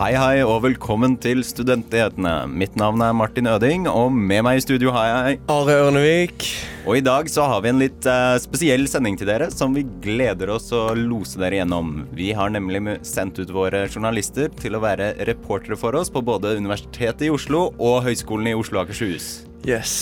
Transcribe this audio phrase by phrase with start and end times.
[0.00, 2.46] Hei, hei, og velkommen til Studentnyhetene.
[2.48, 6.46] Mitt navn er Martin Øding, og med meg i studio har jeg Are Ørnevik.
[6.88, 9.84] Og i dag så har vi en litt uh, spesiell sending til dere, som vi
[10.00, 12.06] gleder oss å lose dere gjennom.
[12.16, 16.56] Vi har nemlig sendt ut våre journalister til å være reportere for oss på både
[16.56, 19.28] Universitetet i Oslo og Høgskolen i Oslo og Akershus.
[19.68, 19.92] Yes.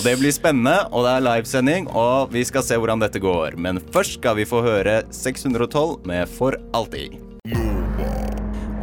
[0.00, 3.60] Og Det blir spennende, og det er livesending, og vi skal se hvordan dette går.
[3.60, 7.20] Men først skal vi få høre 612 med For alltid.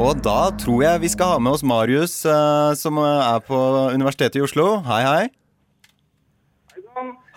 [0.02, 3.58] Og da tror jeg vi skal ha med oss Marius, eh, som er på
[3.94, 4.80] Universitetet i Oslo.
[4.88, 5.26] Hei, hei.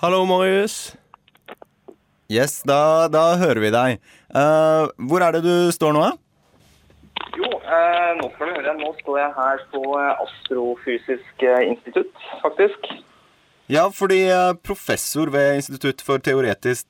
[0.00, 0.94] Hallo, Marius.
[2.33, 3.98] Yes, da, da hører vi deg.
[4.33, 6.06] Uh, hvor er det du står nå?
[6.06, 6.14] da?
[7.36, 8.75] Jo, uh, nå skal du høre.
[8.81, 9.83] Nå står jeg her på
[10.25, 12.88] Astrofysisk institutt, faktisk.
[13.69, 14.22] Ja, fordi
[14.64, 16.86] professor ved Institutt for teoretisk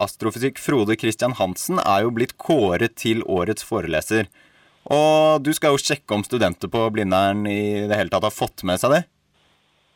[0.00, 4.30] astrofysikk, Frode Christian Hansen, er jo blitt kåret til årets foreleser.
[4.90, 8.64] Og du skal jo sjekke om studenter på Blindern i det hele tatt har fått
[8.66, 9.02] med seg det.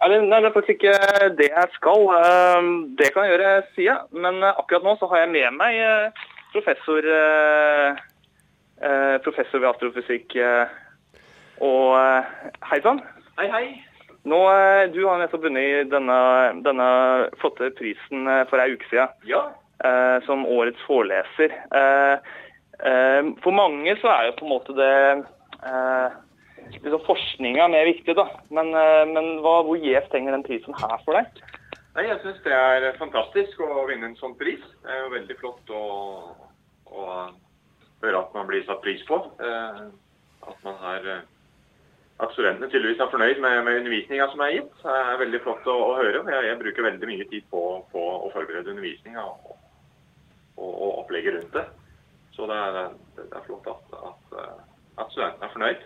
[0.00, 0.96] Nei, det- er faktisk ikke
[1.36, 2.00] det jeg skal.
[2.14, 2.62] Eh,
[2.98, 3.98] det kan jeg gjøre, sier jeg.
[4.12, 6.10] Men eh, akkurat nå så har jeg med meg eh,
[6.52, 7.96] professor, eh,
[9.24, 10.36] professor ved astrofysikk.
[11.60, 11.96] Og
[12.70, 13.00] hei sann.
[13.38, 13.82] Hei, hei.
[14.26, 14.38] Nå,
[14.92, 16.88] du har nettopp vunnet denne, denne
[17.40, 19.08] flotte prisen for ei uke siden.
[19.24, 19.48] Ja.
[19.84, 21.50] Eh, som årets foreleser.
[22.80, 24.92] Eh, eh, for mange så er jo på en måte det
[25.66, 26.16] eh,
[26.82, 28.26] liksom forskninga mer viktig, da.
[28.50, 31.44] Men, eh, men hva, hvor gjevt henger den prisen her for deg?
[31.96, 34.60] Nei, Jeg syns det er fantastisk å vinne en sånn pris.
[34.84, 35.84] Det er jo veldig flott å,
[36.92, 37.06] å
[38.02, 39.22] høre at man blir satt pris på.
[39.40, 39.86] Eh,
[40.46, 41.02] At man har
[42.22, 44.70] at studentene tydeligvis er fornøyd med, med undervisninga som er gitt.
[44.80, 46.22] Det er veldig flott å, å høre.
[46.32, 47.62] Jeg, jeg bruker veldig mye tid på,
[47.92, 49.56] på å forberede undervisninga og,
[50.56, 51.64] og, og opplegget rundt det.
[52.36, 54.64] Så det er, det er flott at, at, eh,
[55.02, 55.84] at studentene er fornøyd.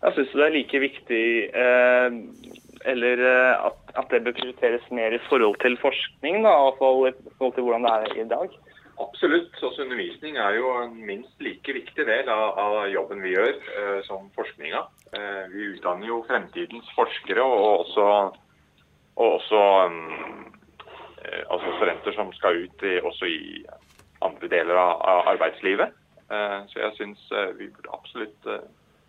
[0.00, 1.24] Jeg syns det er like viktig
[1.62, 2.18] eh,
[2.92, 7.54] eller eh, at, at det bør prioriteres mer i forhold til forskning, da, i forhold
[7.56, 8.60] til hvordan det er i dag.
[9.00, 9.62] Absolutt.
[9.62, 14.00] Også undervisning er jo en minst like viktig del av, av jobben vi gjør eh,
[14.08, 14.82] som forskninga.
[15.16, 18.08] Eh, vi utdanner jo fremtidens forskere og også,
[19.16, 20.50] og også um,
[21.24, 23.40] eh, altså studenter som skal ut i, også i
[24.22, 25.96] andre deler av, arbeidslivet.
[26.30, 28.66] Eh, så jeg syns eh, vi burde absolutt eh,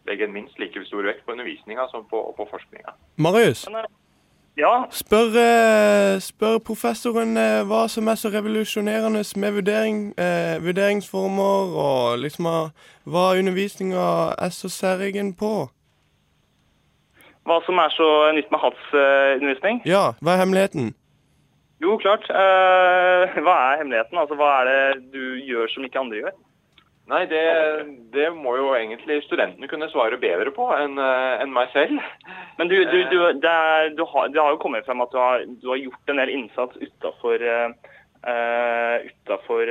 [0.10, 2.96] legge en minst like stor vekt på undervisninga som på, på forskninga.
[3.18, 3.68] Marius,
[4.58, 5.38] ja, spør,
[6.20, 7.38] spør professoren
[7.70, 12.50] hva som er så revolusjonerende med vurdering, eh, vurderingsformer, og liksom
[13.06, 14.08] hva undervisninga
[14.38, 15.70] er så særegen på.
[17.46, 19.82] hva som er så nytt med hans eh, undervisning?
[19.86, 20.94] Ja, hva er hemmeligheten?
[21.82, 22.28] Jo, klart.
[22.30, 24.22] Eh, hva er hemmeligheten?
[24.22, 26.40] Altså, Hva er det du gjør som ikke andre gjør?
[27.12, 27.42] Nei, det,
[28.14, 31.98] det må jo egentlig studentene kunne svare bedre på enn en meg selv.
[32.60, 35.18] Men du, du, du, det, er, du, har, det har jo kommet frem at du
[35.20, 39.66] har, du har gjort en del innsats utafor uh, utafor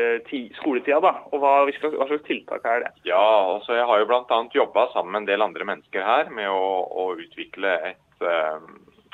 [0.58, 1.00] skoletida.
[1.00, 1.14] da.
[1.30, 2.92] Og hva, hva slags tiltak er det?
[3.08, 3.22] Ja,
[3.54, 4.40] altså jeg har jo bl.a.
[4.54, 8.58] jobba sammen med en del andre mennesker her med å, å utvikle et, eh,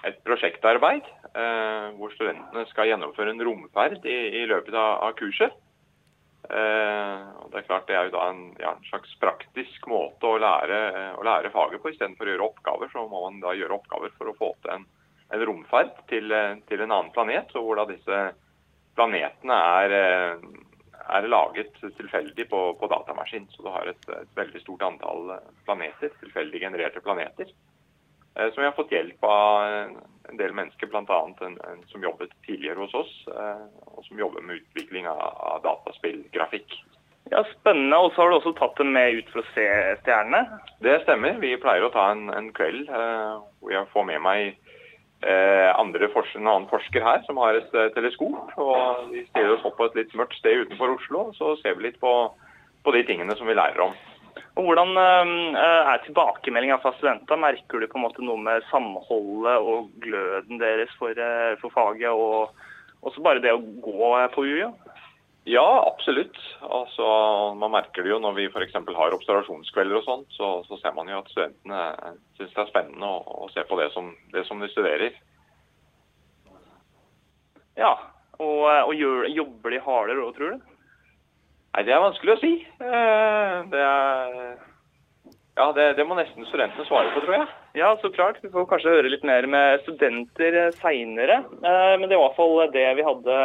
[0.07, 5.55] et prosjektarbeid eh, hvor studentene skal gjennomføre en romferd i, i løpet av, av kurset.
[6.47, 10.29] Eh, og det er klart det er jo da en, ja, en slags praktisk måte
[10.29, 10.79] å lære,
[11.19, 11.91] å lære faget på.
[11.91, 14.87] Istedenfor å gjøre oppgaver, så må man da gjøre oppgaver for å få til en,
[15.35, 17.55] en romferd til, eh, til en annen planet.
[17.59, 18.23] og hvor da disse
[18.97, 20.47] planetene er, eh,
[21.17, 23.51] er laget tilfeldig på, på datamaskin.
[23.55, 25.35] Så du har et, et veldig stort antall
[25.67, 27.51] planeter, tilfeldig genererte planeter.
[28.37, 29.97] Eh, Som vi har fått hjelp av en-
[30.37, 31.19] del mennesker, bl.a.
[31.41, 33.61] En, en som jobbet tidligere hos oss, eh,
[33.95, 36.75] og som jobber med utvikling av, av dataspillgrafikk.
[37.31, 37.97] Ja, Spennende.
[37.97, 39.67] Og så har du også tatt dem med ut for å se
[40.03, 40.61] stjernene.
[40.83, 41.39] Det stemmer.
[41.43, 44.43] Vi pleier å ta en, en kveld eh, hvor jeg får med meg
[45.23, 48.53] eh, andre forsker, en annen forsker her som har et eh, teleskop.
[48.59, 51.79] og Vi stiller oss opp på et litt mørkt sted utenfor Oslo, og så ser
[51.79, 52.13] vi litt på,
[52.87, 53.95] på de tingene som vi lærer om.
[54.57, 55.59] Hvordan eh,
[55.93, 57.37] er tilbakemeldinga fra studenter?
[57.37, 62.09] Merker du på en måte noe med samholdet og gløden deres for, eh, for faget,
[62.09, 62.57] og
[63.05, 64.71] også bare det å gå på UiO?
[65.47, 66.39] Ja, absolutt.
[66.65, 67.05] Altså,
[67.61, 68.73] man merker det jo når vi f.eks.
[68.97, 71.83] har observasjonskvelder og sånt, så, så ser man jo at studentene
[72.39, 75.21] syns det er spennende å, å se på det som, det som de studerer.
[77.77, 77.93] Ja.
[78.41, 80.76] Og, eh, og gjør, jobber de hardere òg, tror du?
[81.77, 82.53] Nei, det er vanskelig å si.
[82.81, 84.57] Eh, Det er
[85.57, 87.47] Ja, det, det må nesten studentene svare på, tror jeg.
[87.79, 88.41] Ja, så klart.
[88.45, 91.39] Vi får kanskje høre litt mer med studenter seinere.
[91.63, 93.39] Men det var i hvert fall det vi hadde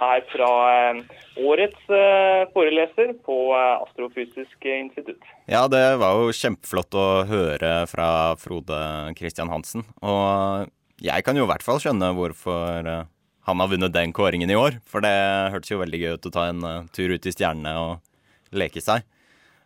[0.00, 1.00] her fra eh,
[1.44, 5.20] årets eh, foreleser på eh, Astrofysisk institutt.
[5.52, 8.08] Ja, det var jo kjempeflott å høre fra
[8.40, 8.78] Frode
[9.18, 9.84] Christian Hansen.
[10.00, 10.70] Og
[11.04, 13.04] jeg kan jo i hvert fall skjønne hvorfor eh,
[13.42, 14.78] han har vunnet den kåringen i år.
[14.86, 15.14] For det
[15.54, 18.82] hørtes jo veldig gøy ut å ta en uh, tur ut i stjernene og leke
[18.82, 19.02] seg.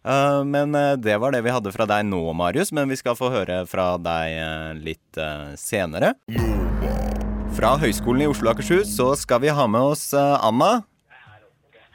[0.07, 2.73] Uh, men uh, det var det vi hadde fra deg nå, Marius.
[2.73, 5.21] Men vi skal få høre fra deg litt
[5.61, 6.15] senere.
[7.57, 10.81] Fra Høgskolen i Oslo og Akershus så skal vi ha med oss Anna.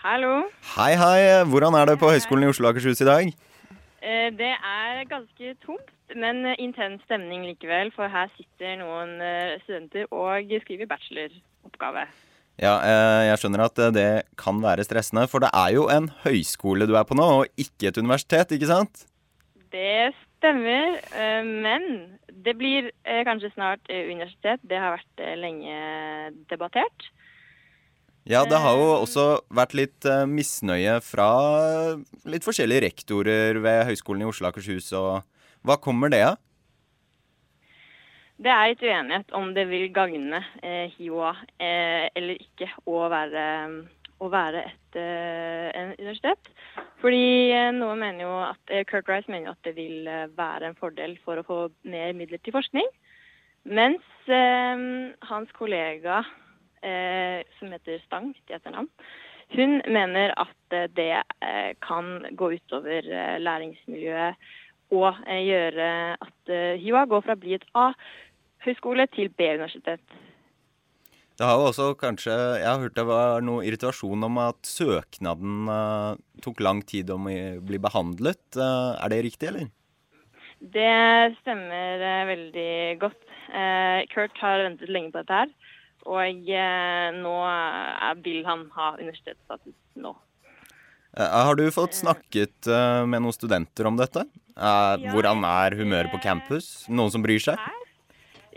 [0.02, 0.48] Hallo.
[0.76, 1.20] Hei, hei.
[1.50, 3.34] Hvordan er det på Høgskolen i Oslo og Akershus i dag?
[4.42, 7.94] Det er ganske tomt, men intens stemning likevel.
[7.94, 9.14] For her sitter noen
[9.62, 10.90] studenter og skriver
[11.62, 12.08] bacheloroppgave.
[12.62, 16.12] Ja, eh, jeg skjønner at eh, det kan være stressende, for det er jo en
[16.26, 19.06] høyskole du er på nå, og ikke et universitet, ikke sant?
[19.72, 22.92] Det stemmer, eh, men det blir
[23.26, 24.62] kanskje snart universitet.
[24.68, 25.74] Det har vært lenge
[26.50, 27.10] debattert.
[28.26, 31.30] Ja, det har jo også vært litt misnøye fra
[32.30, 35.22] litt forskjellige rektorer ved Høgskolen i Oslo og Akershus, og
[35.66, 36.42] hva kommer det av?
[38.42, 43.44] Det er litt uenighet om det vil gagne eh, HiOA eh, eller ikke å være,
[44.18, 46.50] å være et eh, universitet.
[47.04, 50.72] Fordi eh, noen mener jo at eh, Kirk Rice mener at det vil eh, være
[50.72, 52.90] en fordel for å få mer midler til forskning.
[53.70, 54.02] Mens
[55.30, 56.24] hans kollega,
[56.82, 58.88] som heter Stang til etternavn,
[59.54, 61.22] hun mener at det
[61.86, 62.10] kan
[62.40, 63.06] gå utover
[63.38, 64.50] læringsmiljøet
[64.98, 65.92] og gjøre
[66.26, 67.70] at HiOA går fra å bli et
[68.62, 70.02] A-høyskole til B-universitet.
[71.40, 75.70] Det har jo også kanskje Jeg har hørt det var noe irritasjon om at søknaden
[75.72, 76.14] uh,
[76.46, 78.44] tok lang tid om å bli behandlet.
[78.54, 79.72] Uh, er det riktig, eller?
[80.62, 80.94] Det
[81.40, 83.22] stemmer uh, veldig godt.
[84.14, 85.50] Kurt har ventet lenge på dette her,
[86.08, 86.46] og
[87.18, 87.34] nå
[88.24, 90.14] vil han ha universitetsstatus nå.
[91.18, 92.70] Har du fått snakket
[93.12, 94.24] med noen studenter om dette?
[94.56, 96.86] Hvordan er humøret på campus?
[96.88, 97.60] Noen som bryr seg?
[97.60, 97.81] Her?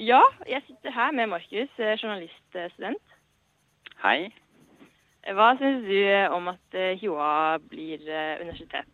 [0.02, 3.12] Ja, jeg sitter her med Markus, eh, journaliststudent.
[4.02, 4.32] Hei.
[5.22, 6.00] Hva syns du
[6.34, 8.90] om at eh, HiOA blir eh, universitet?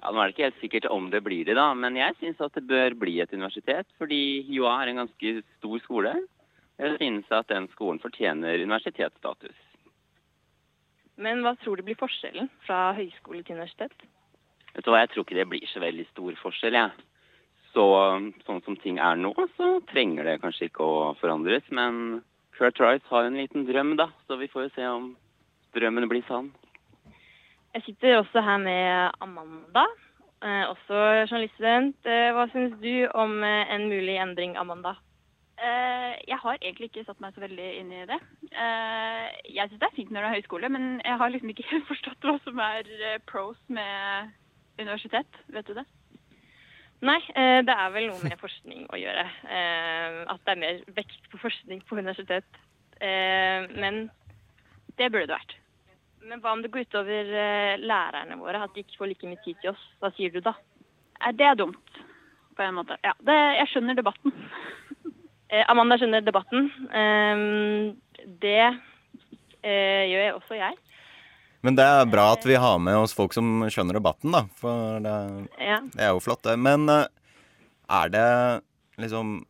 [0.00, 2.42] Ja, Nå er det ikke helt sikkert om det blir det, da, men jeg syns
[2.42, 3.86] at det bør bli et universitet.
[4.02, 6.14] Fordi HiOA er en ganske stor skole.
[6.80, 9.54] Jeg synes at den skolen fortjener universitetsstatus.
[11.20, 13.94] Men hva tror du blir forskjellen fra høyskole til universitet?
[14.74, 17.09] Vet du hva, Jeg tror ikke det blir så veldig stor forskjell, jeg.
[17.70, 17.84] Så
[18.46, 21.66] sånn som ting er nå, så trenger det kanskje ikke å forandres.
[21.70, 22.20] Men
[22.56, 25.12] Kurt Rice har en liten drøm, da, så vi får jo se om
[25.76, 26.50] drømmen blir sann.
[27.70, 29.84] Jeg sitter også her med Amanda,
[30.42, 32.00] eh, også journaliststudent.
[32.04, 34.96] Eh, hva syns du om eh, en mulig endring, Amanda?
[35.60, 38.18] Eh, jeg har egentlig ikke satt meg så veldig inn i det.
[38.50, 41.68] Eh, jeg syns det er fint når det er høyskole, men jeg har liksom ikke
[41.70, 44.34] helt forstått hva som er pros med
[44.80, 45.42] universitet.
[45.54, 45.86] Vet du det?
[47.00, 49.24] Nei, eh, det er vel noe med forskning å gjøre.
[49.48, 52.60] Eh, at det er mer vekt på forskning på universitet.
[53.00, 54.02] Eh, men
[54.98, 55.54] det burde det vært.
[56.28, 57.30] Men hva om det går utover
[57.80, 59.86] lærerne våre, at de ikke får like mye tid til oss?
[60.02, 60.52] Hva sier du da?
[61.32, 62.00] Det er dumt,
[62.56, 62.98] på en måte.
[63.04, 64.36] Ja, det, jeg skjønner debatten.
[65.72, 66.68] Amanda skjønner debatten.
[68.44, 68.60] Det
[69.64, 70.76] gjør jeg også jeg.
[71.62, 74.46] Men det er bra at vi har med oss folk som skjønner debatten, da.
[74.56, 75.14] For det,
[75.60, 75.80] Ja.
[75.92, 76.56] det er jo flott, det.
[76.58, 77.06] Men eh,
[77.90, 78.28] er det
[79.00, 79.44] liksom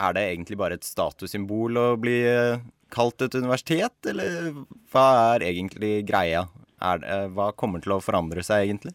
[0.00, 4.54] Er det egentlig bare et statussymbol å bli eh, kalt et universitet, eller
[4.90, 6.46] hva er egentlig greia?
[6.80, 8.94] Er det, hva kommer til å forandre seg, egentlig?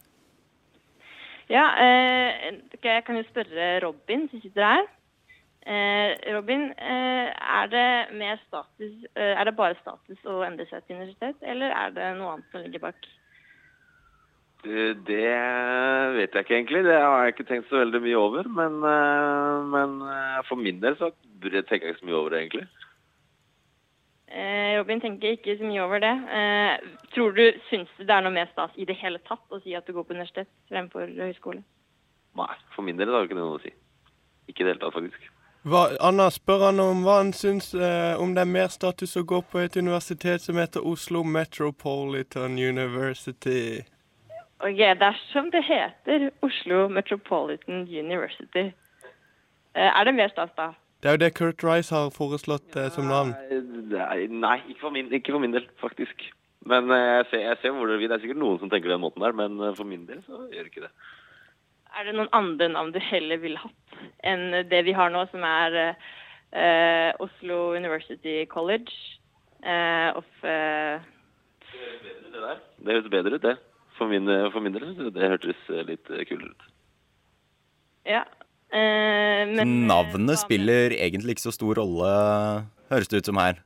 [1.48, 4.88] Ja, eh, jeg kan jo spørre Robin som sitter her.
[5.66, 10.96] Eh, Robin, eh, er det status, eh, er det bare status å endre seg til
[10.96, 13.08] universitet, eller er det noe annet som ligger bak?
[14.66, 16.84] Det vet jeg ikke egentlig.
[16.86, 18.48] Det har jeg ikke tenkt så veldig mye over.
[18.50, 18.80] Men,
[19.70, 19.92] men
[20.48, 21.12] for min del så
[21.44, 22.66] tenker jeg ikke så mye over det, egentlig.
[24.28, 26.14] Eh, Robin tenker ikke så mye over det.
[26.38, 29.62] Eh, tror du, syns du det er noe mer stas i det hele tatt å
[29.62, 31.62] si at du går på universitet fremfor høyskole?
[32.36, 33.72] Nei, for min del har det ikke noe å si.
[34.50, 35.35] Ikke i det hele tatt, faktisk.
[35.66, 39.26] Hva, Anna spør han om hva han syns eh, om det er mer status å
[39.26, 43.82] gå på et universitet som heter Oslo Metropolitan University.
[44.62, 48.70] Ok, dersom det heter Oslo Metropolitan University,
[49.74, 50.72] eh, er det mer stas da?
[51.02, 53.36] Det er jo det Kurt Rice har foreslått eh, som navn.
[53.92, 56.30] Nei, nei ikke, for min, ikke for min del, faktisk.
[56.66, 58.10] Men eh, jeg ser, jeg ser hvor det vil.
[58.10, 60.48] Det er sikkert noen som tenker den måten der, men eh, for min del så
[60.50, 60.94] gjør det ikke det.
[61.96, 65.44] Er det noen andre navn du heller ville hatt enn det vi har nå, som
[65.48, 68.92] er eh, Oslo University College
[69.64, 71.00] eh, of eh,
[71.72, 73.56] Det der, det høres bedre ut, det.
[73.96, 76.66] For min, for min del det hørtes eh, litt eh, kulere ut.
[78.12, 78.26] Ja.
[78.76, 82.10] Eh, men Navnet spiller egentlig ikke så stor rolle,
[82.92, 83.62] høres det ut som her.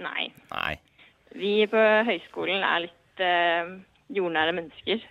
[0.00, 0.30] Nei.
[0.54, 0.76] Nei.
[1.34, 3.24] Vi på høyskolen er litt
[4.14, 5.02] jordnære mennesker.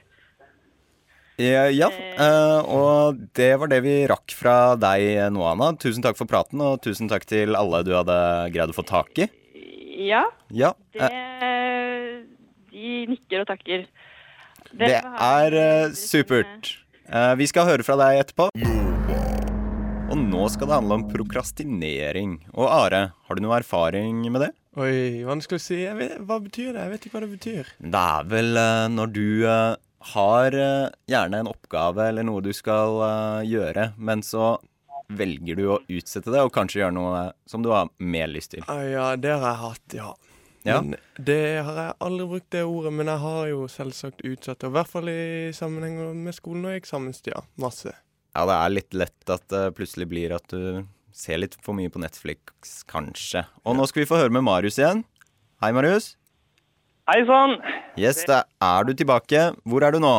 [1.40, 1.88] Ja, ja,
[2.20, 5.70] eh, og det var det vi rakk fra deg nå, Anna.
[5.80, 8.18] Tusen takk for praten, og tusen takk til alle du hadde
[8.52, 9.30] greid å få tak i.
[10.00, 12.20] Ja, Ja, det eh,
[12.74, 13.88] De nikker og takker.
[14.80, 16.74] det er eh, supert.
[17.08, 18.50] Eh, vi skal høre fra deg etterpå.
[20.10, 22.38] Og nå skal det handle om prokrastinering.
[22.58, 24.52] Og Are, har du noe erfaring med det?
[24.80, 25.80] Oi, vanskelig å si.
[25.84, 26.82] Jeg vet, hva betyr det?
[26.86, 27.70] Jeg vet ikke hva det betyr.
[27.80, 32.52] Det er vel eh, når du eh, har eh, gjerne en oppgave eller noe du
[32.56, 34.58] skal eh, gjøre, men så
[35.10, 38.66] velger du å utsette det, og kanskje gjøre noe som du har mer lyst til.
[38.70, 40.12] Ah, ja, det har jeg hatt, ja.
[40.68, 40.82] Ja.
[40.84, 44.70] Men det har jeg aldri brukt det ordet, men jeg har jo selvsagt utsatt det.
[44.70, 45.24] I hvert fall i
[45.56, 47.42] sammenheng med skolen og eksamenstida.
[47.64, 47.96] Masse.
[48.36, 50.84] Ja, det er litt lett at det plutselig blir at du
[51.16, 53.48] ser litt for mye på Netflix, kanskje.
[53.66, 55.06] Og nå skal vi få høre med Marius igjen.
[55.64, 56.14] Hei, Marius.
[57.10, 57.56] Hei sann!
[57.98, 59.40] Yes, da er du tilbake.
[59.66, 60.12] Hvor er du nå?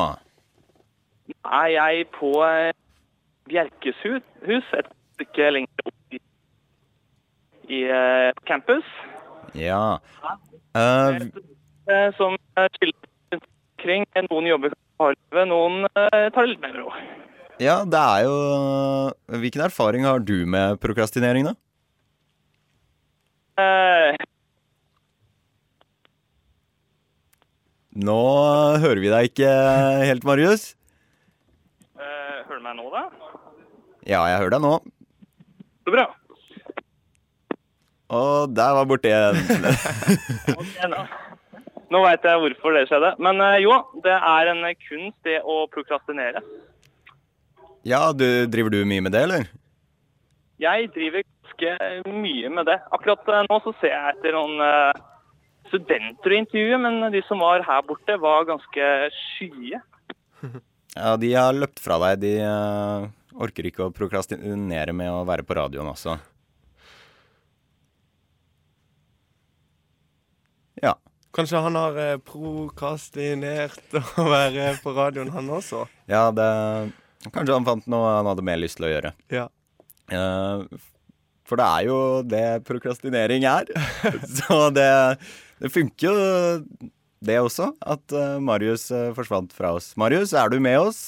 [1.46, 2.72] Er jeg på eh,
[3.46, 4.24] Bjerkeshus,
[4.74, 6.18] et stykke lenger opp i,
[7.76, 8.88] i eh, campus,
[9.54, 10.00] Ja.
[10.74, 14.08] Eh, som chiller omkring.
[14.26, 16.90] Noen jobber livet, noen tar det litt mer ro.
[17.62, 18.34] ja, det er jo
[19.44, 21.54] Hvilken erfaring har du med prokrastinering, da?
[23.62, 24.18] Eh,
[28.00, 28.20] Nå
[28.80, 29.50] hører vi deg ikke
[30.08, 30.70] helt, Marius.
[31.98, 33.02] eh, hører du meg nå, da?
[34.08, 34.72] Ja, jeg hører deg nå.
[35.84, 36.06] Så bra.
[38.10, 39.36] Og der var borte igjen.
[40.60, 41.02] okay, nå.
[41.90, 43.12] Nå veit jeg hvorfor det skjedde.
[43.22, 46.42] Men eh, jo, det er en kunst, det å prokrastinere.
[47.86, 49.46] Ja, du, driver du mye med det, eller?
[50.60, 52.78] Jeg driver ganske mye med det.
[52.94, 55.06] Akkurat eh, nå så ser jeg etter noen eh,
[55.70, 59.80] studenter å intervjue, men de som var her borte, var ganske skye.
[60.96, 62.20] Ja, de har løpt fra deg.
[62.24, 63.06] De uh,
[63.38, 66.16] orker ikke å prokrastinere med å være på radioen også.
[70.82, 70.96] Ja.
[71.36, 75.84] Kanskje han har eh, prokrastinert å være på radioen, han også?
[76.10, 76.48] Ja, det
[77.28, 79.12] Kanskje han fant noe han hadde mer lyst til å gjøre.
[79.30, 79.44] Ja.
[80.10, 80.64] Uh,
[81.46, 83.68] for det er jo det prokrastinering er.
[84.38, 84.88] Så det,
[85.60, 86.90] det funker jo,
[87.20, 89.92] det også, at eh, Marius eh, forsvant fra oss.
[90.00, 91.00] Marius, er du med oss?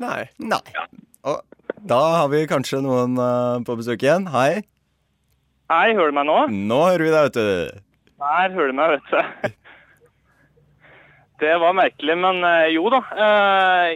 [0.00, 0.24] Nei.
[0.40, 0.62] Nei.
[1.28, 1.42] Og
[1.84, 4.24] da har vi kanskje noen eh, på besøk igjen.
[4.32, 4.62] Hei.
[5.72, 6.38] Hei, hører du meg nå?
[6.72, 7.82] Nå hører vi deg, vet du.
[8.22, 9.58] Der hører du meg, vet du.
[11.42, 12.36] Det var merkelig, men
[12.70, 13.00] jo da.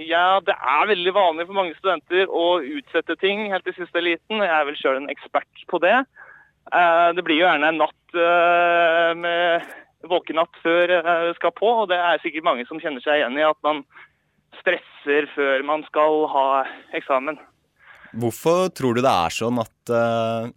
[0.02, 4.42] Ja, det er veldig vanlig for mange studenter å utsette ting helt til siste liten.
[4.42, 6.00] Jeg er vel sjøl en ekspert på det.
[6.72, 9.66] Eh, det blir jo gjerne en natt eh, med
[10.06, 10.92] våkenatt før
[11.26, 13.82] du skal på, og det er sikkert mange som kjenner seg igjen i at man
[14.60, 16.46] stresser før man skal ha
[16.96, 17.38] eksamen.
[18.16, 20.48] Hvorfor tror du det er sånn at eh,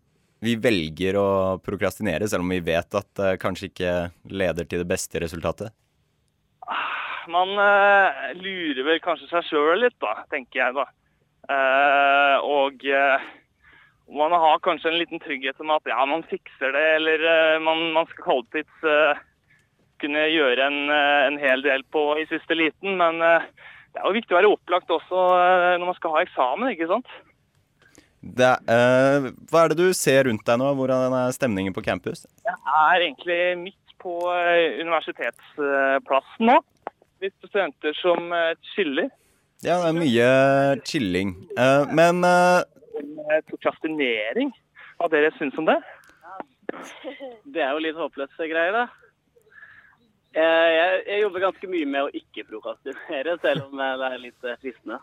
[0.45, 1.29] vi velger å
[1.63, 3.93] prokrastinere, selv om vi vet at det kanskje ikke
[4.31, 5.73] leder til det beste resultatet?
[7.29, 10.87] Man eh, lurer vel kanskje seg sjøl litt, da, tenker jeg da.
[11.49, 13.27] Eh, og eh,
[14.09, 17.91] man har kanskje en liten trygghet om at ja, man fikser det, eller eh, man,
[17.93, 19.19] man skal alltids uh,
[20.01, 22.97] kunne gjøre en, eh, en hel del på i siste liten.
[23.01, 23.45] Men uh,
[23.93, 26.89] det er jo viktig å være opplagt også uh, når man skal ha eksamen, ikke
[26.89, 27.11] sant?
[28.19, 30.73] Det, eh, hva er det du ser rundt deg nå?
[30.75, 32.25] Hvordan er stemningen på campus?
[32.43, 36.57] Jeg er egentlig midt på eh, universitetsplassen nå.
[37.23, 39.07] Litt studenter som eh, chiller.
[39.63, 40.27] Ja, det er mye
[40.87, 41.33] chilling.
[41.55, 42.19] Eh, men
[42.99, 44.51] eh, Eh, Prokrastinering.
[44.99, 45.79] Hva dere syns om det?
[47.53, 48.87] Det er jo litt håpløse greier, da.
[50.35, 54.45] Jeg, jeg, jeg jobber ganske mye med å ikke prokrastinere, selv om det er litt
[54.45, 54.99] eh, fristende.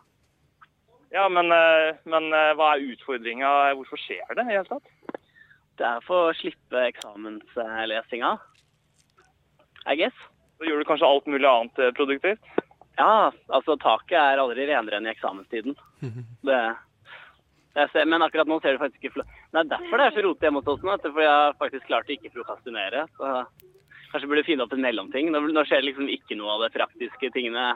[1.15, 3.50] Ja, men, eh, men eh, hva er utfordringa?
[3.79, 5.19] Hvorfor skjer det i det hele tatt?
[5.76, 8.37] Det er for å slippe eksamenslesinga,
[9.87, 10.23] I guess.
[10.57, 12.55] Så gjør du kanskje alt mulig annet eh, produktivt?
[12.97, 15.76] Ja, altså taket er aldri renere enn i eksamenstiden.
[16.47, 16.61] Det,
[17.92, 20.49] ser, men akkurat nå ser det faktisk ikke Det er derfor det er så rotete
[20.49, 23.04] hjemme hos oss nå, for jeg har faktisk klart å ikke prokastinere.
[23.18, 23.33] Så
[24.12, 25.30] kanskje burde finne opp en mellomting.
[25.33, 27.68] Nå, nå skjer det liksom ikke noe av de praktiske tingene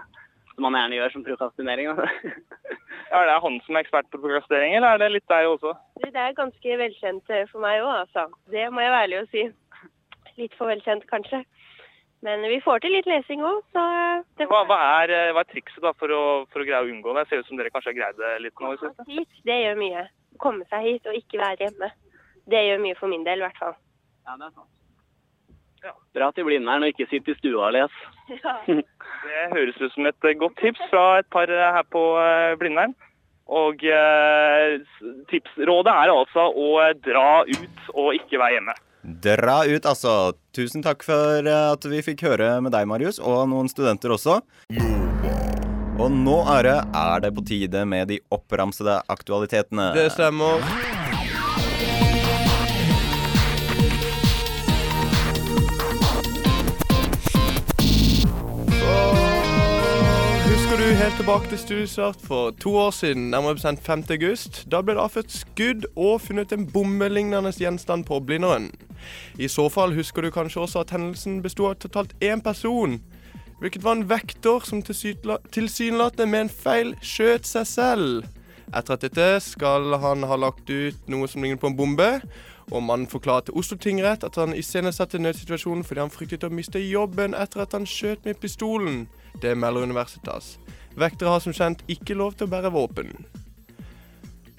[0.54, 1.90] som man gjerne gjør som prokastinering.
[3.11, 5.75] ja, Er det han som er ekspert på prokastinering, eller er det litt deg også?
[6.02, 8.28] Det er ganske velkjent eh, for meg òg, altså.
[8.52, 9.47] Det må jeg være ærlig å si.
[10.40, 11.42] Litt for velkjent, kanskje.
[12.21, 13.83] Men vi får til litt lesing òg, så
[14.37, 16.91] det Hva, hva, er, eh, hva er trikset da for å, for å greie å
[16.91, 17.25] unngå det?
[17.31, 19.07] Ser ut som dere kanskje har greid det litt nå i siste.
[19.09, 20.05] hit, det gjør mye.
[20.43, 21.89] Komme seg hit og ikke være hjemme.
[22.50, 23.75] Det gjør mye for min del, i hvert fall.
[24.29, 24.77] Ja, det er sant.
[26.12, 28.00] Dra til Blindern og ikke sitte i stua og les.
[29.25, 32.05] Det høres ut som et eh, godt tips fra et par eh, her på
[32.61, 32.93] Blindern.
[33.50, 34.77] Og eh,
[35.33, 36.69] tipsrådet er altså å
[37.03, 38.77] dra ut og ikke være hjemme.
[39.02, 40.33] Dra ut, altså.
[40.57, 44.40] Tusen takk for eh, at vi fikk høre med deg, Marius, og noen studenter også.
[46.00, 49.90] Og nå, Are, er det på tide med de oppramsede aktualitetene.
[49.97, 50.64] Det stemmer.
[60.81, 64.05] Du helt tilbake til studiestart for to år siden, nærmere bestemt 5.
[64.11, 64.71] august?
[64.73, 68.71] Da ble det avført skudd og funnet en bombelignende gjenstand på Blindern.
[69.39, 72.97] I så fall husker du kanskje også at hendelsen besto av totalt én person.
[73.61, 78.25] Hvilket var en vekter som tilsynelatende med en feil skjøt seg selv.
[78.73, 82.11] Etter at dette skal han ha lagt ut noe som ligner på en bombe.
[82.71, 86.81] Og mannen forklarer til Oslo tingrett at han iscenesatte nødsituasjonen fordi han fryktet å miste
[86.81, 89.09] jobben etter at han skjøt med pistolen.
[89.43, 90.59] Det melder Universitas.
[90.99, 93.15] Vektere har som kjent ikke lov til å bære våpen.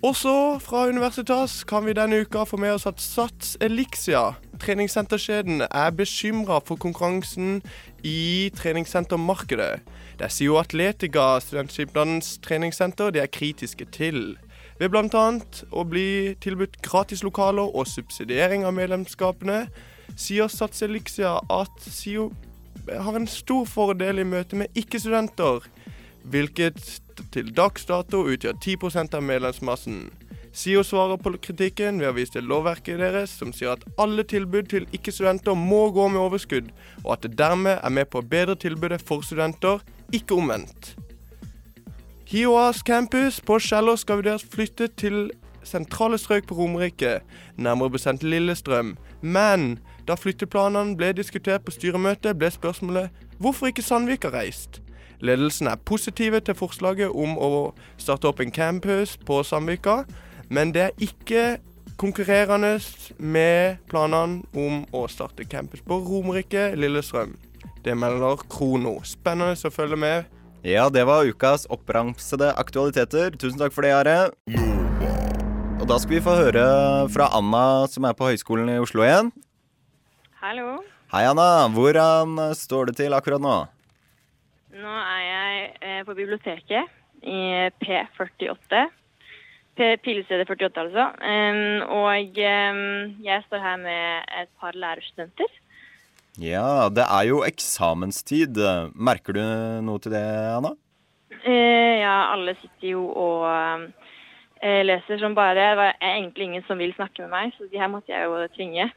[0.01, 4.31] Også fra Universitas kan vi denne uka få med oss at Sats Elixia,
[4.63, 7.59] treningssenterkjeden, er bekymra for konkurransen
[8.01, 9.83] i treningssentermarkedet.
[10.17, 14.39] Det sier jo Atletica, studentskipnadens treningssenter, de er kritiske til.
[14.81, 15.25] Ved bl.a.
[15.69, 19.67] å bli tilbudt gratis lokaler og subsidiering av medlemskapene,
[20.17, 22.31] sier Sats Elixia at SIO
[22.89, 25.67] har en stor fordel i møte med ikke-studenter,
[26.31, 26.79] hvilket
[27.33, 30.03] til dags dato utgjør 10% av medlemsmassen.
[30.51, 34.67] SIO svarer på kritikken ved å vise til lovverket deres, som sier at alle tilbud
[34.73, 36.73] til ikke-studenter må gå med overskudd,
[37.05, 39.79] og at det dermed er med på å bedre tilbudet for studenter,
[40.11, 40.95] ikke omvendt.
[42.31, 45.31] HiOAs campus på Kjeller skal vurderes flyttet til
[45.67, 47.21] sentrale strøk på Romerike,
[47.55, 48.95] nærmere bestemt Lillestrøm.
[49.21, 53.09] Men da flytteplanene ble diskutert på styremøtet, ble spørsmålet
[53.41, 54.81] hvorfor ikke Sandvika reist.
[55.21, 57.49] Ledelsen er positive til forslaget om å
[58.01, 60.01] starte opp en campus på Sandvika,
[60.49, 61.43] men det er ikke
[62.01, 62.79] konkurrerende
[63.21, 67.35] med planene om å starte campus på Romerike, Lillestrøm.
[67.85, 68.99] Det melder Krono.
[69.05, 70.25] Spennende å følge med.
[70.65, 73.33] Ja, det var ukas oppramsede aktualiteter.
[73.37, 74.29] Tusen takk for det, Are.
[75.81, 76.65] Og da skal vi få høre
[77.09, 79.31] fra Anna, som er på Høgskolen i Oslo igjen.
[80.41, 80.79] Hallo.
[81.13, 81.67] Hei, Anna.
[81.69, 83.51] Hvordan står det til akkurat nå?
[84.73, 86.89] Nå er jeg eh, på biblioteket
[87.21, 88.79] i P48.
[89.77, 91.05] P Pilestedet 48, altså.
[91.93, 95.53] Og jeg står her med et par lærerstudenter.
[96.41, 98.57] Ja, det er jo eksamenstid.
[98.97, 99.43] Merker du
[99.85, 100.25] noe til det,
[100.55, 100.73] Anna?
[101.37, 103.45] Eh, ja, alle sitter jo og
[104.57, 105.69] eh, leser som bare.
[105.77, 108.41] Det er egentlig ingen som vil snakke med meg, så de her måtte jeg jo
[108.57, 108.89] tvinge.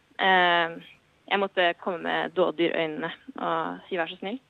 [1.24, 4.40] Eh, jeg måtte komme med dådyrøynene øynene og si vær så snill.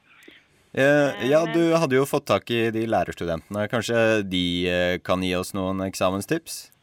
[0.75, 3.69] Eh, ja, du hadde jo fått tak i de lærerstudentene.
[3.71, 6.75] Kanskje de eh, kan gi oss noen eksamenstips?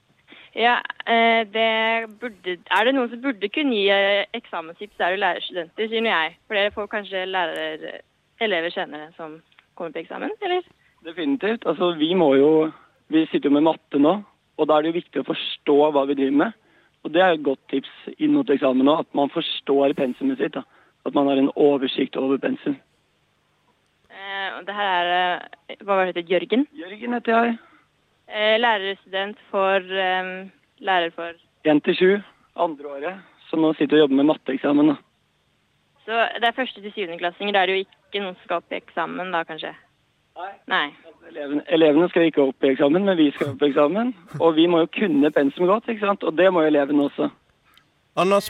[0.56, 0.78] Ja,
[1.08, 5.24] eh, det burde, er det noen som burde kunne gi eh, eksamenstips, så er det
[5.24, 6.38] lærerstudenter, sier nå jeg.
[6.48, 7.86] For dere får kanskje lærer,
[8.40, 9.42] elever senere som
[9.76, 10.64] kommer på eksamen, eller?
[11.08, 11.68] Definitivt.
[11.68, 12.72] Altså, vi må jo
[13.12, 14.12] Vi sitter jo med matte nå,
[14.56, 16.54] og da er det jo viktig å forstå hva vi driver med.
[17.04, 20.54] Og det er et godt tips inn mot eksamen nå, at man forstår pensumet sitt.
[20.54, 20.64] da.
[21.06, 22.78] At man har en oversikt over pensum.
[24.12, 25.30] Eh, og det her er
[25.70, 26.68] eh, Hva var det heter Jørgen?
[26.78, 27.58] Jørgen heter jeg.
[28.30, 31.34] Eh, lærerstudent for eh, Lærer for
[31.66, 32.22] 1 til 7,
[32.56, 33.18] andre året.
[33.50, 34.94] Så nå sitter og jobber med matteeksamen.
[34.94, 34.96] da.
[36.06, 37.54] Så det er første til syvendeklassinger.
[37.54, 39.74] Da er det jo ikke noen som skal opp i eksamen, da kanskje?
[40.38, 40.54] Nei.
[40.72, 40.86] Nei.
[41.32, 44.10] Elevene, elevene skal ikke opp i eksamen, men vi skal opp i eksamen.
[44.40, 46.24] Og vi må jo kunne pensum godt, ikke sant?
[46.28, 47.30] og det må jo elevene også.
[48.20, 48.42] Anna,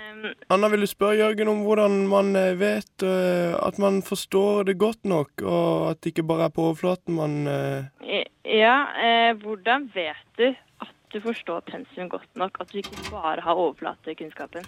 [0.50, 4.80] Anna, vil du spørre Jørgen om hvordan man eh, vet uh, at man forstår det
[4.82, 9.86] godt nok, og at det ikke bare er på overflaten man Eh, Ja, uh, hvordan
[9.94, 10.48] vet du
[10.82, 12.58] at du forstår pensum godt nok?
[12.60, 14.66] At du ikke bare har overflatekunnskapen?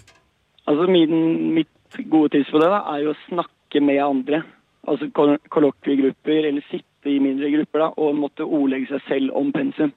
[0.70, 1.74] Altså min, Mitt
[2.14, 4.44] gode tips på det da, er jo å snakke med andre.
[4.88, 9.52] Altså kol- kollokviegrupper, eller sitte i mindre grupper da, og måtte ordlegge seg selv om
[9.56, 9.94] pensum.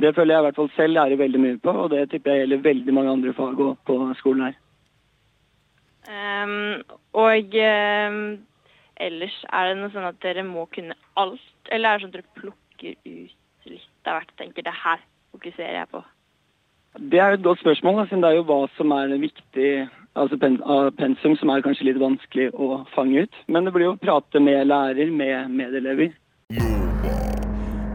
[0.00, 2.44] Det føler jeg i hvert fall selv lærer veldig mye på, og det tipper jeg
[2.44, 4.56] gjelder veldig mange andre fag òg på skolen her.
[6.04, 6.82] Um,
[7.16, 8.18] og um,
[9.00, 12.18] ellers, er det noe sånn at dere må kunne alt, eller er det sånn at
[12.18, 16.02] dere plukker ut litt av hvert og tenker det her fokuserer jeg på?
[17.10, 19.70] Det er et godt spørsmål, siden det er jo hva som er viktig
[20.14, 23.40] altså av pensum, som er kanskje litt vanskelig å fange ut.
[23.50, 26.12] Men det blir jo å prate med lærer, med medelever.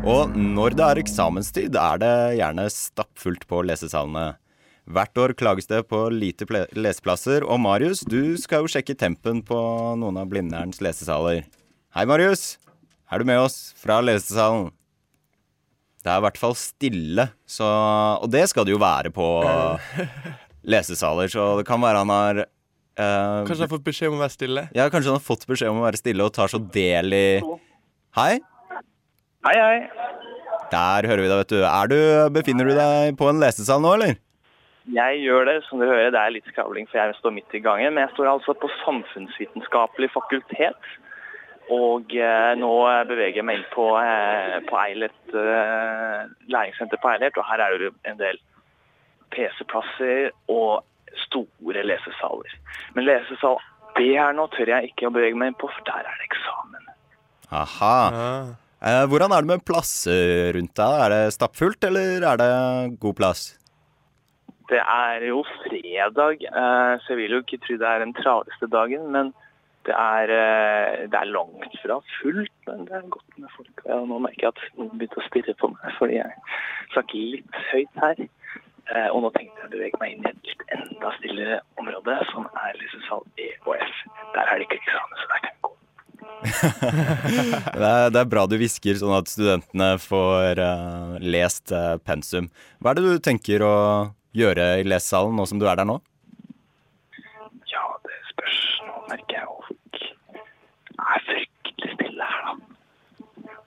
[0.09, 4.37] Og når det er eksamenstid, er det gjerne stappfullt på lesesalene.
[4.89, 9.59] Hvert år klages det på lite leseplasser, og Marius, du skal jo sjekke tempen på
[10.01, 11.43] noen av blindernes lesesaler.
[11.93, 12.57] Hei, Marius.
[13.09, 14.71] Er du med oss fra lesesalen?
[15.99, 17.67] Det er i hvert fall stille, så
[18.23, 19.25] Og det skal det jo være på
[20.73, 24.23] lesesaler, så det kan være han har eh, Kanskje han har fått beskjed om å
[24.23, 24.67] være stille?
[24.73, 27.25] Ja, kanskje han har fått beskjed om å være stille og tar så del i
[28.17, 28.39] Hei?
[29.45, 29.89] Hei, hei.
[30.71, 31.59] Der hører vi deg, vet du.
[31.61, 31.99] Er du.
[32.33, 34.17] Befinner du deg på en lesesal nå, eller?
[34.89, 36.09] Jeg gjør det, som du hører.
[36.15, 37.93] Det er litt skravling, for jeg står midt i gangen.
[37.93, 40.89] Men jeg står altså på Samfunnsvitenskapelig fakultet.
[41.69, 42.73] Og eh, nå
[43.11, 47.37] beveger jeg meg inn på, eh, på Eilert, eh, læringssenter på Eilert.
[47.37, 48.41] Og her er det en del
[49.37, 50.81] PC-plasser og
[51.29, 52.57] store lesesaler.
[52.97, 53.61] Men lesesal
[53.93, 56.31] B her nå tør jeg ikke å bevege meg inn på, for der er det
[56.31, 56.88] eksamen.
[57.51, 57.95] Aha.
[58.79, 60.99] Eh, hvordan er det med plasser rundt deg?
[61.05, 62.51] Er det stappfullt, eller er det
[63.01, 63.41] god plass?
[64.69, 68.69] Det er jo fredag, eh, så jeg vil jo ikke tro det er den travleste
[68.69, 69.09] dagen.
[69.11, 69.33] Men
[69.87, 73.81] det er, eh, det er langt fra fullt, men det er godt med folk.
[73.97, 76.31] Og nå merker jeg at noen begynte å stirre på meg fordi jeg
[76.93, 78.27] snakker litt høyt her.
[78.89, 82.15] Eh, Og nå tenkte jeg å bevege meg inn i et litt enda stillere område,
[82.31, 83.97] som er lesesal E og F.
[84.33, 85.58] Der er det ikke eksamen, så der kan.
[86.39, 92.47] Det er, det er bra du hvisker, sånn at studentene får uh, lest uh, pensum.
[92.79, 93.75] Hva er det du tenker å
[94.37, 95.97] gjøre i lesesalen nå som du er der nå?
[97.71, 98.59] Ja, det spørs.
[98.87, 99.79] Nå merker jeg jo folk
[100.99, 102.53] er fryktelig stille her, da.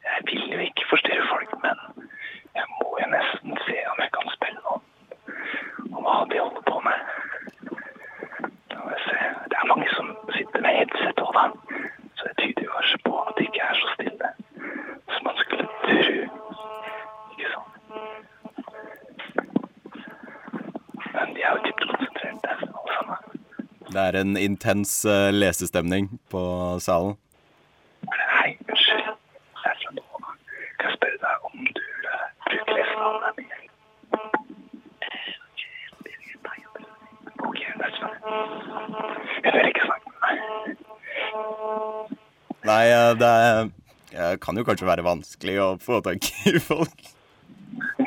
[0.08, 2.08] Jeg vil jo ikke forstyrre folk, men
[2.58, 4.80] jeg må jo nesten se om jeg kan spille noe
[5.92, 7.11] om hva de holder på med.
[24.02, 26.40] Det er en intens eh, lesestemning på
[26.82, 27.12] salen.
[28.10, 28.98] Hei, unnskyld.
[28.98, 30.32] Jeg er fra Nova.
[30.80, 33.52] Kan jeg spørre deg om du eh, bruker lesenavnet mitt?
[37.46, 38.16] Ok, det er sånn.
[39.46, 40.34] Jeg vil ikke snakke med deg.
[42.72, 46.98] Nei, eh, det er, kan jo kanskje være vanskelig å få tak i folk.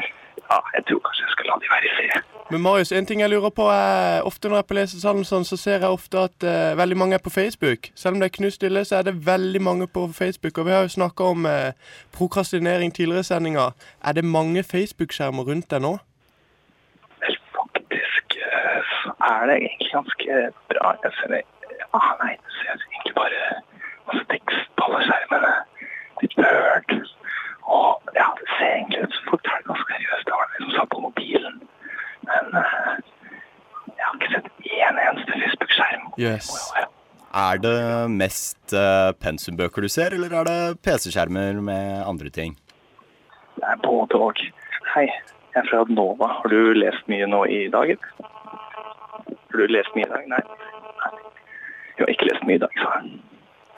[0.03, 2.19] Ja, jeg tror kanskje jeg skal la de være i fred.
[2.56, 5.44] Men Marius, en ting jeg lurer på er Ofte når jeg er på lesesalen, sånn,
[5.44, 7.89] så ser jeg ofte at uh, veldig mange er på Facebook.
[8.00, 10.62] Selv om det er knuststille, så er det veldig mange på Facebook.
[10.62, 11.76] Og vi har jo snakka om uh,
[12.15, 13.65] prokrastinering tidligere i sendinga.
[14.08, 15.91] Er det mange Facebook-skjermer rundt deg nå?
[17.26, 20.39] Vel, Faktisk eh, så er det egentlig ganske
[20.72, 20.96] bra.
[21.04, 21.44] Jeg ser det.
[21.91, 23.46] Ah, nei, jeg ser egentlig bare
[24.08, 25.54] masse tekst på alle skjermene.
[26.24, 27.00] Litt Word.
[27.68, 30.28] Og ja, det ser egentlig ut som folk tar det ganske seriøst.
[30.32, 31.65] Det var det som sa på mobilen.
[32.25, 32.91] Men eh,
[33.95, 36.05] jeg har ikke sett én eneste Facebook-skjerm.
[36.21, 36.51] Yes.
[37.35, 37.77] Er det
[38.15, 42.55] mest eh, pensumbøker du ser, eller er det PC-skjermer med andre ting?
[43.59, 44.39] Det er både og.
[44.93, 45.05] Hei,
[45.55, 46.29] jeg er fra Nova.
[46.39, 47.95] Har du lest mye nå i dag?
[48.21, 50.27] Har du lest mye i dag?
[50.31, 50.41] Nei.
[51.03, 51.11] Nei.
[51.95, 53.05] Jeg har ikke lest mye i dag, sa jeg.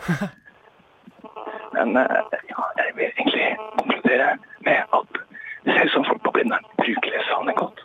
[1.76, 4.30] Men eh, ja, jeg vil egentlig konkludere
[4.66, 5.20] med at
[5.66, 7.84] det ser ut som folk på Blindern bruker lesesalene godt.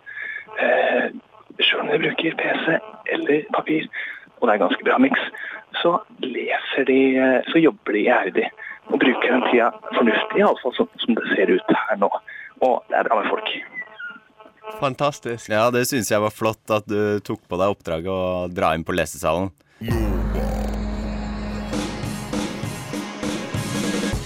[0.60, 1.06] Eh,
[1.62, 2.78] Selv om de bruker PC
[3.12, 3.88] eller papir,
[4.40, 5.20] og det er ganske bra miks,
[5.82, 8.48] så leser de, eh, så jobber de iherdig
[8.90, 12.10] og bruker den tida fornuftig, iallfall sånn som det ser ut her nå.
[12.62, 13.48] Og det er bra med folk.
[14.80, 15.48] Fantastisk.
[15.50, 18.84] Ja, det syns jeg var flott at du tok på deg oppdraget å dra inn
[18.84, 19.50] på lesesalen.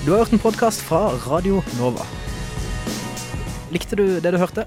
[0.05, 2.05] Du har hørt en podkast fra Radio Nova.
[3.75, 4.67] Likte du det du hørte?